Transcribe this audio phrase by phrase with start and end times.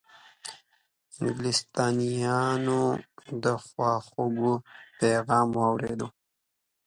[1.21, 2.81] انګلیسیانو
[3.43, 4.53] د خواخوږی
[4.99, 6.01] پیغام واورېد.